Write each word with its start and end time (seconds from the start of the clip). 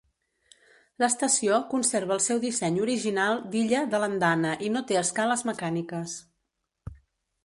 L'estació 1.01 1.59
conserva 1.73 2.15
el 2.15 2.23
seu 2.27 2.39
disseny 2.45 2.79
original 2.85 3.43
d'illa 3.55 3.81
de 3.91 3.99
l'andana 4.05 4.55
i 4.69 4.71
no 4.77 4.83
té 4.93 4.97
escales 5.03 5.45
mecàniques. 5.51 6.17